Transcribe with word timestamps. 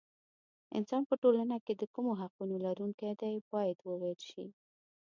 انسان 0.77 1.01
په 1.09 1.15
ټولنه 1.21 1.57
کې 1.65 1.73
د 1.77 1.83
کومو 1.93 2.11
حقونو 2.21 2.55
لرونکی 2.65 3.11
دی 3.21 3.33
باید 3.51 3.77
وویل 3.81 4.19
شي. 4.29 4.45